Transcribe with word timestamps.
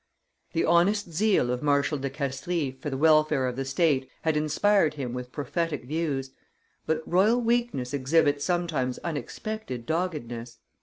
The 0.53 0.65
honest 0.65 1.11
zeal 1.11 1.51
of 1.51 1.61
Marshal 1.61 1.99
de 1.99 2.09
Castries 2.09 2.73
for 2.81 2.89
the 2.89 2.97
welfare 2.97 3.45
of 3.47 3.55
the 3.55 3.63
state 3.65 4.09
had 4.23 4.35
inspired 4.35 4.95
him 4.95 5.13
with 5.13 5.31
prophetic 5.31 5.83
views; 5.83 6.31
but 6.87 7.03
royal 7.05 7.39
weakness 7.39 7.93
exhibits 7.93 8.43
sometimes 8.43 8.97
unexpected 9.03 9.85
doggedness. 9.85 10.57